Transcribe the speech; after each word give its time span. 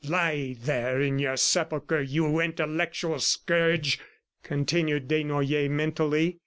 "Lie 0.03 0.55
there, 0.59 0.99
in 0.99 1.19
your 1.19 1.37
sepulchre, 1.37 2.01
you 2.01 2.39
intellectual 2.39 3.19
scourge!" 3.19 3.99
continued 4.41 5.07
Desnoyers 5.07 5.69
mentally. 5.69 6.39